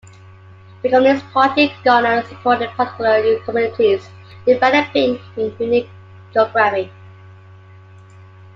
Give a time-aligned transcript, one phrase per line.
[0.81, 4.09] The Communist Party garnered support in particular communities,
[4.47, 5.89] developing a unique
[6.33, 6.91] geography.